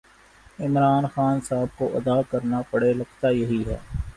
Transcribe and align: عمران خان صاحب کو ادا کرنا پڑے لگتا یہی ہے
عمران 0.59 1.03
خان 1.13 1.37
صاحب 1.47 1.69
کو 1.77 1.85
ادا 1.97 2.17
کرنا 2.31 2.61
پڑے 2.71 2.91
لگتا 2.93 3.29
یہی 3.31 3.63
ہے 3.67 3.77